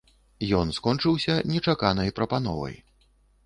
Ён 0.59 0.71
скончыўся 0.77 1.37
нечаканай 1.53 2.13
прапановай. 2.21 2.75